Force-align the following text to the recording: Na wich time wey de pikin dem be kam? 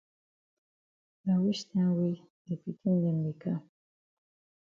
Na 1.25 1.33
wich 1.43 1.61
time 1.69 1.91
wey 1.97 2.15
de 2.45 2.53
pikin 2.61 2.95
dem 3.03 3.17
be 3.23 3.31
kam? 3.41 3.61